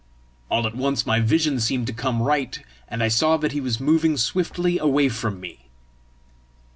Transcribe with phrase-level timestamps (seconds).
[0.49, 3.79] All at once my vision seemed to come right, and I saw that he was
[3.79, 5.67] moving swiftly away from me.